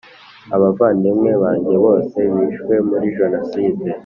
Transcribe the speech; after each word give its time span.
Abavandimwe 0.55 1.31
banjye 1.43 1.75
bose 1.85 2.17
bishwe 2.33 2.73
muri 2.87 3.05
Jenoside 3.17 3.87